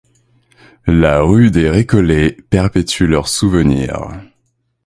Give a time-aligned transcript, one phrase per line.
[0.87, 4.09] La rue des Récollets perpétue leur souvenir.